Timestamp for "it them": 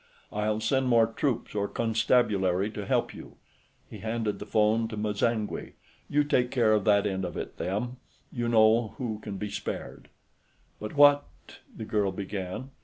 7.37-7.97